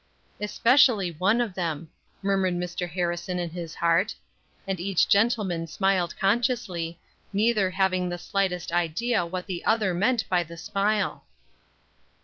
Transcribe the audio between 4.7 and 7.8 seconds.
each gentleman smiled consciously, neither